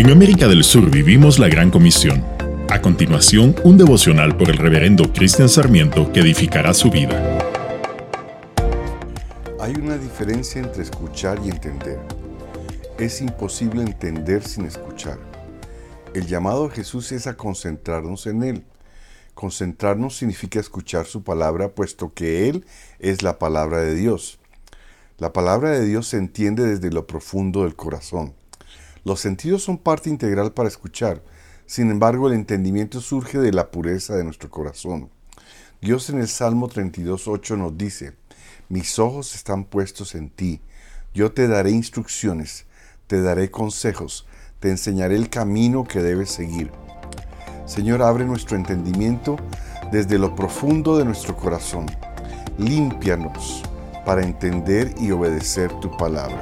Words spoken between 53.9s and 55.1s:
para entender y